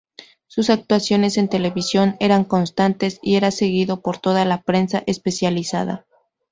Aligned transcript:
Sus 0.47 0.71
actuaciones 0.71 1.37
en 1.37 1.47
televisión 1.47 2.15
eran 2.19 2.43
constantes 2.43 3.19
y 3.21 3.35
era 3.35 3.51
seguido 3.51 4.01
por 4.01 4.17
toda 4.17 4.45
la 4.45 4.63
prensa 4.63 5.03
especializada. 5.05 6.07